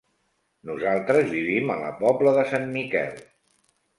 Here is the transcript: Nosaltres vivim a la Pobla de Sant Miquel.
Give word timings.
Nosaltres 0.69 1.27
vivim 1.33 1.69
a 1.73 1.77
la 1.83 1.93
Pobla 2.01 2.35
de 2.39 2.47
Sant 2.53 2.65
Miquel. 2.79 3.23